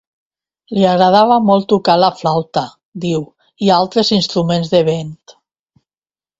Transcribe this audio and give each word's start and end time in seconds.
Li 0.77 0.85
agradava 0.91 1.37
molt 1.49 1.67
tocar 1.73 1.97
la 2.05 2.09
flauta 2.23 2.65
—diu—, 2.71 3.29
i 3.67 3.71
altres 3.79 4.13
instruments 4.21 4.75
de 4.77 4.85
vent. 4.93 5.17